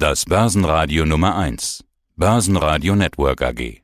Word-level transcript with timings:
Das 0.00 0.26
Börsenradio 0.26 1.04
Nummer 1.04 1.36
1. 1.36 1.82
Börsenradio 2.14 2.94
Network 2.94 3.42
AG. 3.42 3.82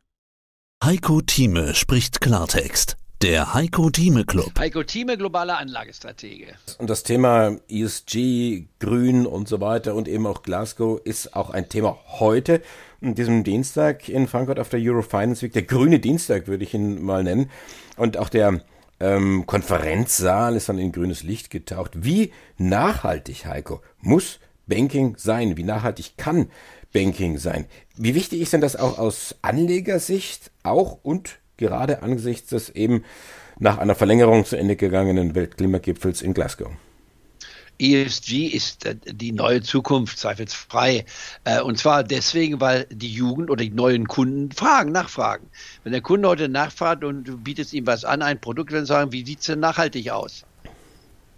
Heiko 0.85 1.21
Thieme 1.23 1.75
spricht 1.75 2.21
Klartext. 2.21 2.97
Der 3.21 3.53
Heiko 3.53 3.91
Thieme 3.91 4.25
Club. 4.25 4.53
Heiko 4.57 4.85
Thieme, 4.85 5.19
globaler 5.19 5.59
Anlagestratege. 5.59 6.55
Und 6.79 6.89
das 6.89 7.03
Thema 7.03 7.57
ESG, 7.69 8.67
Grün 8.79 9.27
und 9.27 9.49
so 9.49 9.61
weiter 9.61 9.97
und 9.97 10.07
eben 10.07 10.29
auch 10.29 10.45
Glasgow 10.45 11.01
ist 11.03 11.35
auch 11.35 11.51
ein 11.51 11.69
Thema 11.69 11.99
heute, 12.07 12.63
an 13.03 13.17
diesem 13.17 13.43
Dienstag 13.43 14.09
in 14.09 14.29
Frankfurt 14.29 14.61
auf 14.61 14.69
der 14.69 14.79
Eurofinance 14.81 15.43
Week. 15.43 15.53
Der 15.53 15.63
grüne 15.63 15.99
Dienstag 15.99 16.47
würde 16.47 16.63
ich 16.63 16.75
ihn 16.75 17.03
mal 17.03 17.25
nennen. 17.25 17.51
Und 17.97 18.19
auch 18.19 18.29
der 18.29 18.61
ähm, 19.01 19.47
Konferenzsaal 19.47 20.55
ist 20.55 20.69
dann 20.69 20.79
in 20.79 20.93
grünes 20.93 21.25
Licht 21.25 21.51
getaucht. 21.51 21.91
Wie 22.05 22.33
nachhaltig, 22.57 23.47
Heiko, 23.47 23.83
muss 24.01 24.39
Banking 24.67 25.17
sein? 25.17 25.57
Wie 25.57 25.65
nachhaltig 25.65 26.17
kann 26.17 26.51
Banking 26.93 27.39
sein? 27.39 27.67
Wie 27.97 28.15
wichtig 28.15 28.41
ist 28.41 28.53
denn 28.53 28.61
das 28.61 28.77
auch 28.77 28.99
aus 28.99 29.37
Anlegersicht 29.43 30.51
auch 30.63 30.99
und 31.03 31.39
gerade 31.57 32.03
angesichts 32.03 32.51
des 32.51 32.71
eben 32.71 33.05
nach 33.59 33.79
einer 33.79 33.95
Verlängerung 33.95 34.45
zu 34.45 34.57
Ende 34.57 34.77
gegangenen 34.77 35.35
Weltklimagipfels 35.35 36.23
in 36.23 36.35
Glasgow? 36.35 36.71
ESG 37.79 38.47
ist 38.47 38.87
äh, 38.87 38.95
die 39.05 39.33
neue 39.33 39.63
Zukunft, 39.63 40.19
zweifelsfrei. 40.19 41.05
Äh, 41.45 41.61
und 41.61 41.79
zwar 41.79 42.05
deswegen, 42.05 42.61
weil 42.61 42.87
die 42.91 43.13
Jugend 43.13 43.51
oder 43.51 43.65
die 43.65 43.71
neuen 43.71 44.07
Kunden 44.07 44.53
fragen, 44.53 44.93
nachfragen. 44.93 45.51
Wenn 45.83 45.93
der 45.93 46.01
Kunde 46.01 46.29
heute 46.29 46.49
nachfragt 46.49 47.05
und 47.05 47.25
du 47.25 47.37
bietest 47.37 47.73
ihm 47.73 47.87
was 47.87 48.05
an, 48.05 48.23
ein 48.23 48.41
Produkt, 48.41 48.73
dann 48.73 48.87
sagen, 48.87 49.13
wie 49.13 49.25
sieht 49.25 49.41
es 49.41 49.47
denn 49.47 49.61
nachhaltig 49.61 50.11
aus? 50.11 50.45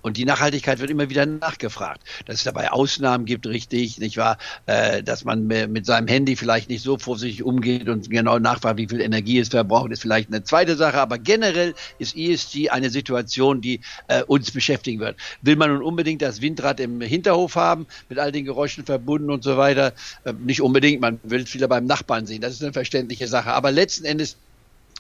Und 0.07 0.17
die 0.19 0.25
Nachhaltigkeit 0.25 0.79
wird 0.79 0.89
immer 0.89 1.11
wieder 1.11 1.27
nachgefragt. 1.27 2.01
Dass 2.27 2.37
es 2.37 2.45
dabei 2.45 2.71
Ausnahmen 2.71 3.25
gibt, 3.25 3.45
richtig, 3.45 3.99
nicht 3.99 4.17
wahr? 4.17 4.39
Äh, 4.67 5.03
dass 5.03 5.25
man 5.25 5.49
mit 5.49 5.85
seinem 5.85 6.07
Handy 6.07 6.37
vielleicht 6.37 6.71
nicht 6.71 6.85
so 6.85 6.97
vorsichtig 6.97 7.43
umgeht 7.43 7.89
und 7.89 8.09
genau 8.09 8.39
nachfragt, 8.39 8.79
wie 8.79 8.87
viel 8.87 9.01
Energie 9.01 9.41
es 9.41 9.49
verbraucht, 9.49 9.91
ist 9.91 10.03
vielleicht 10.03 10.29
eine 10.29 10.45
zweite 10.45 10.77
Sache. 10.77 10.99
Aber 10.99 11.19
generell 11.19 11.75
ist 11.99 12.17
ESG 12.17 12.71
eine 12.71 12.91
Situation, 12.91 13.61
die 13.61 13.81
äh, 14.07 14.23
uns 14.23 14.53
beschäftigen 14.53 15.01
wird. 15.01 15.17
Will 15.43 15.57
man 15.57 15.73
nun 15.73 15.83
unbedingt 15.83 16.23
das 16.23 16.41
Windrad 16.41 16.79
im 16.79 17.01
Hinterhof 17.01 17.57
haben, 17.57 17.89
mit 18.09 18.21
all 18.21 18.31
den 18.31 18.45
Geräuschen 18.45 18.85
verbunden 18.85 19.29
und 19.29 19.43
so 19.43 19.57
weiter? 19.57 19.93
Äh, 20.23 20.35
nicht 20.35 20.63
unbedingt. 20.63 21.01
Man 21.01 21.19
will 21.25 21.43
es 21.43 21.53
wieder 21.53 21.67
beim 21.67 21.85
Nachbarn 21.85 22.27
sehen. 22.27 22.43
Das 22.43 22.53
ist 22.53 22.63
eine 22.63 22.73
verständliche 22.73 23.27
Sache. 23.27 23.51
Aber 23.51 23.73
letzten 23.73 24.05
Endes 24.05 24.37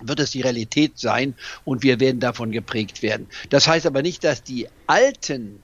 wird 0.02 0.20
es 0.20 0.30
die 0.30 0.42
Realität 0.42 0.98
sein 0.98 1.34
und 1.64 1.82
wir 1.82 2.00
werden 2.00 2.20
davon 2.20 2.52
geprägt 2.52 3.02
werden. 3.02 3.26
Das 3.50 3.66
heißt 3.66 3.86
aber 3.86 4.02
nicht, 4.02 4.24
dass 4.24 4.42
die 4.42 4.68
alten 4.86 5.62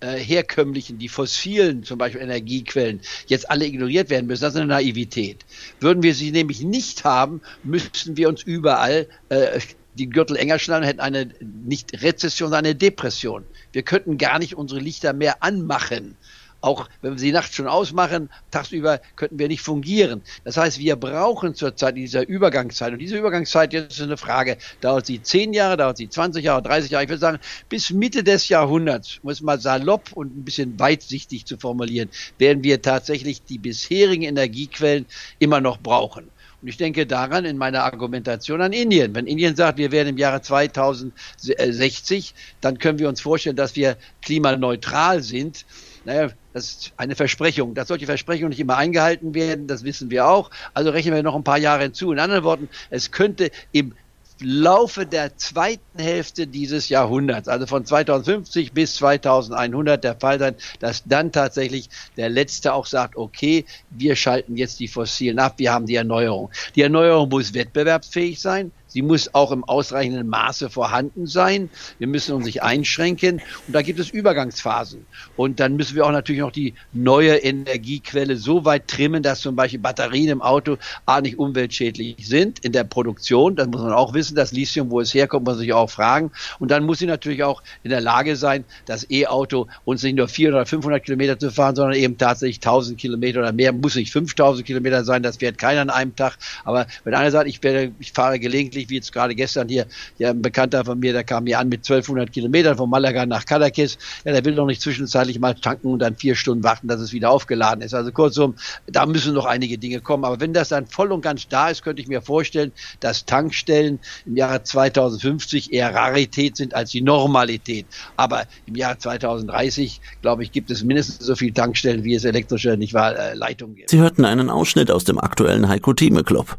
äh, 0.00 0.16
herkömmlichen, 0.16 0.98
die 0.98 1.08
fossilen, 1.08 1.84
zum 1.84 1.98
Beispiel 1.98 2.22
Energiequellen, 2.22 3.00
jetzt 3.26 3.50
alle 3.50 3.66
ignoriert 3.66 4.10
werden 4.10 4.26
müssen. 4.26 4.42
Das 4.42 4.54
ist 4.54 4.60
eine 4.60 4.66
Naivität. 4.66 5.44
Würden 5.78 6.02
wir 6.02 6.14
sie 6.14 6.30
nämlich 6.32 6.62
nicht 6.62 7.04
haben, 7.04 7.42
müssten 7.62 8.16
wir 8.16 8.28
uns 8.28 8.42
überall 8.42 9.06
äh, 9.28 9.60
die 9.94 10.08
Gürtel 10.08 10.36
enger 10.36 10.58
schnallen, 10.58 10.84
hätten 10.84 11.00
eine 11.00 11.30
nicht 11.40 12.02
Rezession, 12.02 12.48
sondern 12.48 12.66
eine 12.66 12.74
Depression. 12.74 13.44
Wir 13.72 13.82
könnten 13.82 14.18
gar 14.18 14.38
nicht 14.38 14.56
unsere 14.56 14.80
Lichter 14.80 15.12
mehr 15.12 15.42
anmachen 15.42 16.16
auch 16.60 16.88
wenn 17.02 17.12
wir 17.12 17.18
sie 17.18 17.32
nachts 17.32 17.54
schon 17.54 17.66
ausmachen, 17.66 18.28
tagsüber 18.50 19.00
könnten 19.16 19.38
wir 19.38 19.48
nicht 19.48 19.62
fungieren. 19.62 20.22
Das 20.44 20.56
heißt, 20.56 20.78
wir 20.78 20.96
brauchen 20.96 21.54
zurzeit 21.54 21.96
dieser 21.96 22.26
Übergangszeit. 22.26 22.92
Und 22.92 22.98
diese 22.98 23.16
Übergangszeit, 23.16 23.72
jetzt 23.72 23.92
ist 23.92 24.02
eine 24.02 24.16
Frage, 24.16 24.58
dauert 24.80 25.06
sie 25.06 25.22
zehn 25.22 25.52
Jahre, 25.52 25.76
dauert 25.76 25.96
sie 25.96 26.08
20 26.08 26.44
Jahre, 26.44 26.62
30 26.62 26.90
Jahre? 26.90 27.04
Ich 27.04 27.10
würde 27.10 27.20
sagen, 27.20 27.38
bis 27.68 27.90
Mitte 27.90 28.22
des 28.22 28.48
Jahrhunderts, 28.48 29.20
um 29.22 29.30
es 29.30 29.40
mal 29.40 29.60
salopp 29.60 30.12
und 30.12 30.36
ein 30.36 30.44
bisschen 30.44 30.78
weitsichtig 30.78 31.46
zu 31.46 31.56
formulieren, 31.56 32.10
werden 32.38 32.62
wir 32.62 32.82
tatsächlich 32.82 33.42
die 33.42 33.58
bisherigen 33.58 34.22
Energiequellen 34.22 35.06
immer 35.38 35.60
noch 35.60 35.78
brauchen. 35.78 36.30
Und 36.62 36.68
ich 36.68 36.76
denke 36.76 37.06
daran 37.06 37.46
in 37.46 37.56
meiner 37.56 37.84
Argumentation 37.84 38.60
an 38.60 38.74
Indien. 38.74 39.14
Wenn 39.14 39.26
Indien 39.26 39.56
sagt, 39.56 39.78
wir 39.78 39.92
werden 39.92 40.08
im 40.08 40.18
Jahre 40.18 40.42
2060, 40.42 42.34
dann 42.60 42.78
können 42.78 42.98
wir 42.98 43.08
uns 43.08 43.22
vorstellen, 43.22 43.56
dass 43.56 43.76
wir 43.76 43.96
klimaneutral 44.20 45.22
sind 45.22 45.64
naja, 46.04 46.30
das 46.52 46.64
ist 46.64 46.92
eine 46.96 47.14
Versprechung. 47.14 47.74
Dass 47.74 47.88
solche 47.88 48.06
Versprechungen 48.06 48.50
nicht 48.50 48.60
immer 48.60 48.76
eingehalten 48.76 49.34
werden, 49.34 49.66
das 49.66 49.84
wissen 49.84 50.10
wir 50.10 50.26
auch. 50.26 50.50
Also 50.74 50.90
rechnen 50.90 51.14
wir 51.14 51.22
noch 51.22 51.36
ein 51.36 51.44
paar 51.44 51.58
Jahre 51.58 51.82
hinzu. 51.82 52.12
In 52.12 52.18
anderen 52.18 52.44
Worten, 52.44 52.68
es 52.90 53.10
könnte 53.10 53.50
im 53.72 53.94
Laufe 54.42 55.04
der 55.04 55.36
zweiten 55.36 55.98
Hälfte 55.98 56.46
dieses 56.46 56.88
Jahrhunderts, 56.88 57.46
also 57.46 57.66
von 57.66 57.84
2050 57.84 58.72
bis 58.72 58.94
2100 58.94 60.02
der 60.02 60.16
Fall 60.16 60.38
sein, 60.38 60.54
dass 60.78 61.04
dann 61.04 61.30
tatsächlich 61.30 61.90
der 62.16 62.30
Letzte 62.30 62.72
auch 62.72 62.86
sagt, 62.86 63.16
okay, 63.16 63.66
wir 63.90 64.16
schalten 64.16 64.56
jetzt 64.56 64.80
die 64.80 64.88
Fossilen 64.88 65.38
ab, 65.38 65.54
wir 65.58 65.72
haben 65.72 65.84
die 65.84 65.94
Erneuerung. 65.94 66.50
Die 66.74 66.82
Erneuerung 66.82 67.28
muss 67.28 67.52
wettbewerbsfähig 67.52 68.40
sein, 68.40 68.72
Sie 68.90 69.02
muss 69.02 69.34
auch 69.34 69.52
im 69.52 69.64
ausreichenden 69.64 70.28
Maße 70.28 70.68
vorhanden 70.68 71.26
sein. 71.26 71.70
Wir 71.98 72.08
müssen 72.08 72.34
uns 72.34 72.44
nicht 72.44 72.62
einschränken. 72.62 73.40
Und 73.66 73.72
da 73.72 73.82
gibt 73.82 74.00
es 74.00 74.10
Übergangsphasen. 74.10 75.06
Und 75.36 75.60
dann 75.60 75.76
müssen 75.76 75.94
wir 75.94 76.04
auch 76.04 76.10
natürlich 76.10 76.40
noch 76.40 76.50
die 76.50 76.74
neue 76.92 77.36
Energiequelle 77.36 78.36
so 78.36 78.64
weit 78.64 78.88
trimmen, 78.88 79.22
dass 79.22 79.40
zum 79.40 79.54
Beispiel 79.54 79.78
Batterien 79.78 80.28
im 80.28 80.42
Auto 80.42 80.76
A 81.06 81.20
nicht 81.20 81.38
umweltschädlich 81.38 82.16
sind 82.26 82.58
in 82.64 82.72
der 82.72 82.84
Produktion. 82.84 83.54
Das 83.54 83.68
muss 83.68 83.80
man 83.80 83.92
auch 83.92 84.12
wissen. 84.12 84.34
Das 84.34 84.50
Lithium, 84.50 84.90
wo 84.90 85.00
es 85.00 85.14
herkommt, 85.14 85.46
muss 85.46 85.54
man 85.54 85.60
sich 85.60 85.72
auch 85.72 85.88
fragen. 85.88 86.32
Und 86.58 86.70
dann 86.72 86.84
muss 86.84 86.98
sie 86.98 87.06
natürlich 87.06 87.44
auch 87.44 87.62
in 87.84 87.90
der 87.90 88.00
Lage 88.00 88.34
sein, 88.34 88.64
das 88.86 89.08
E-Auto 89.08 89.68
uns 89.84 90.02
nicht 90.02 90.16
nur 90.16 90.26
400 90.26 90.60
oder 90.60 90.66
500 90.66 91.04
Kilometer 91.04 91.38
zu 91.38 91.52
fahren, 91.52 91.76
sondern 91.76 91.96
eben 91.96 92.18
tatsächlich 92.18 92.58
1000 92.58 92.98
Kilometer 92.98 93.38
oder 93.38 93.52
mehr. 93.52 93.72
Muss 93.72 93.94
nicht 93.94 94.12
5000 94.12 94.66
Kilometer 94.66 95.04
sein. 95.04 95.22
Das 95.22 95.36
fährt 95.36 95.58
keiner 95.58 95.82
an 95.82 95.90
einem 95.90 96.16
Tag. 96.16 96.38
Aber 96.64 96.86
wenn 97.04 97.14
einer 97.14 97.30
sagt, 97.30 97.48
ich, 97.48 97.62
werde, 97.62 97.92
ich 98.00 98.12
fahre 98.12 98.40
gelegentlich 98.40 98.79
tatsächlich, 98.80 98.90
wie 98.90 98.94
jetzt 98.96 99.12
gerade 99.12 99.34
gestern 99.34 99.68
hier, 99.68 99.86
ja, 100.18 100.30
ein 100.30 100.42
Bekannter 100.42 100.84
von 100.84 100.98
mir, 100.98 101.12
der 101.12 101.24
kam 101.24 101.46
hier 101.46 101.58
an 101.58 101.68
mit 101.68 101.80
1200 101.80 102.32
Kilometern 102.32 102.76
von 102.76 102.88
Malaga 102.88 103.26
nach 103.26 103.44
Cadaqués. 103.44 103.98
Ja, 104.24 104.32
der 104.32 104.44
will 104.44 104.54
doch 104.54 104.66
nicht 104.66 104.80
zwischenzeitlich 104.80 105.38
mal 105.38 105.54
tanken 105.54 105.88
und 105.88 106.00
dann 106.00 106.16
vier 106.16 106.34
Stunden 106.34 106.64
warten, 106.64 106.88
dass 106.88 107.00
es 107.00 107.12
wieder 107.12 107.30
aufgeladen 107.30 107.82
ist. 107.82 107.94
Also 107.94 108.12
kurzum, 108.12 108.54
da 108.86 109.06
müssen 109.06 109.34
noch 109.34 109.46
einige 109.46 109.78
Dinge 109.78 110.00
kommen. 110.00 110.24
Aber 110.24 110.40
wenn 110.40 110.52
das 110.52 110.68
dann 110.68 110.86
voll 110.86 111.12
und 111.12 111.22
ganz 111.22 111.48
da 111.48 111.70
ist, 111.70 111.82
könnte 111.82 112.02
ich 112.02 112.08
mir 112.08 112.22
vorstellen, 112.22 112.72
dass 113.00 113.24
Tankstellen 113.24 113.98
im 114.26 114.36
Jahre 114.36 114.62
2050 114.62 115.72
eher 115.72 115.94
Rarität 115.94 116.56
sind 116.56 116.74
als 116.74 116.90
die 116.90 117.02
Normalität. 117.02 117.86
Aber 118.16 118.44
im 118.66 118.76
Jahr 118.76 118.98
2030, 118.98 120.00
glaube 120.22 120.42
ich, 120.42 120.52
gibt 120.52 120.70
es 120.70 120.84
mindestens 120.84 121.26
so 121.26 121.36
viele 121.36 121.54
Tankstellen, 121.54 122.04
wie 122.04 122.14
es 122.14 122.24
elektrische, 122.24 122.76
nicht 122.76 122.94
wahr, 122.94 123.16
äh, 123.16 123.34
Leitungen 123.34 123.76
gibt. 123.76 123.90
Sie 123.90 123.98
hörten 123.98 124.24
einen 124.24 124.50
Ausschnitt 124.50 124.90
aus 124.90 125.04
dem 125.04 125.18
aktuellen 125.18 125.68
Heiko 125.68 125.92
Thieme 125.92 126.24
Club. 126.24 126.58